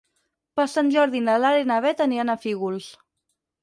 [0.59, 2.93] Per Sant Jordi na Lara i na Beth aniran a Fígols.